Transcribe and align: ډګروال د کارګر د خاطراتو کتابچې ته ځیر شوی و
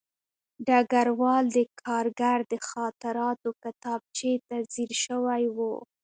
ډګروال 0.67 1.45
د 1.55 1.57
کارګر 1.83 2.37
د 2.51 2.53
خاطراتو 2.69 3.49
کتابچې 3.63 4.33
ته 4.47 4.55
ځیر 4.73 4.91
شوی 5.05 5.43
و 5.55 5.57